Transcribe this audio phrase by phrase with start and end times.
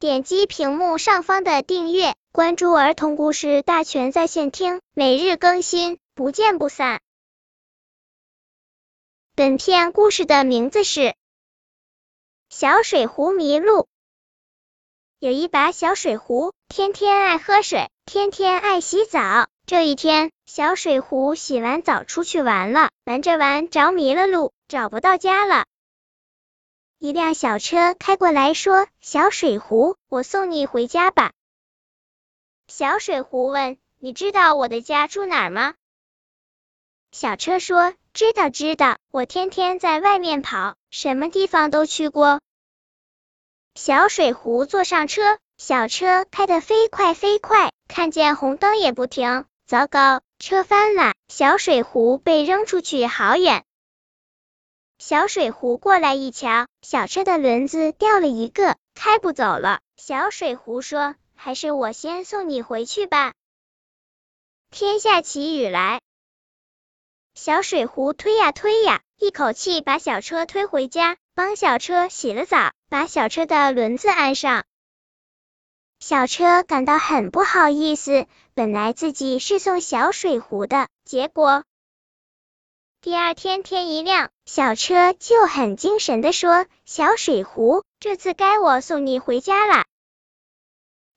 [0.00, 7.00] 点击屏幕上方的订阅，关注儿童故事大全在线听，每日更新，不见不散。
[9.34, 11.00] 本片故事的名字是
[12.48, 13.72] 《小水壶迷路》。
[15.18, 19.48] 有一把小水壶，天天爱喝水，天天爱洗澡。
[19.66, 25.66] 这一天，小水壶洗完澡出去玩了，玩着玩着迷了路，找不到家了。
[27.00, 31.32] 一辆小车开过来，说：“小水壶，我送你回家吧。”
[32.66, 35.74] 小水壶问：“你知道我的家住哪儿吗？”
[37.12, 42.40] 小车说：“知道，知道，我天天在外面跑，什么地方都去过。”
[43.76, 49.44] 小水壶坐上车，小车开得飞快飞快，看见红灯也不停。
[49.66, 53.64] 糟糕，车翻了，小水壶被扔出去好远。
[54.98, 59.78] 小水壶过来一瞧，小车的轮子掉了一个，开不走了。
[59.96, 63.32] 小水壶说：“还是我先送你回去吧。”
[64.72, 66.00] 天下起雨来，
[67.32, 74.64] 小水壶推呀推呀，一口气把小车推回家，帮小车洗了澡，把小车的轮子安上。
[76.00, 81.62] 小车感到很不好意思，本来自己是送小水壶的，结果
[83.00, 89.84] 第二天天一亮，小车就很精神的说：“小水壶，这次该我送你回家了。”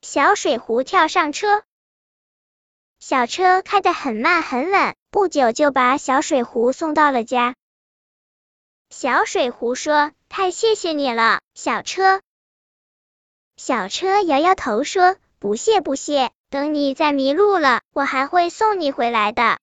[0.04, 1.64] 小水壶跳上车，
[3.00, 7.56] 小车开得很慢很稳，不久就把小水壶送到了家。
[8.92, 12.22] 小水壶说：“太谢谢你了，小车。”
[13.58, 19.58] 小车摇摇头说：“不谢不谢，等你再迷路了，我还会送你回来的。”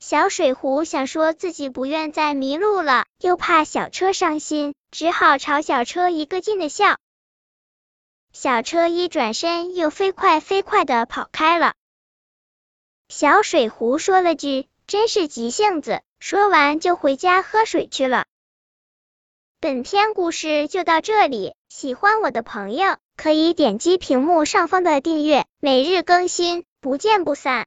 [0.00, 6.98] 小水壶想说自己不愿再迷路了，又怕小车伤心，只好朝小车一个劲的笑。
[8.32, 11.74] 小车一转身，又飞快飞快的跑开了。
[13.08, 18.26] 小水壶说了句：“真是急性子。”说完就回家喝水去了。
[19.60, 27.66] 本篇故事就到这里，喜欢我的朋友可以点击屏幕上方的订阅，每日更新，不见不散。